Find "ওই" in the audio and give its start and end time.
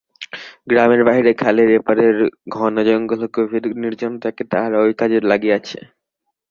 4.79-4.93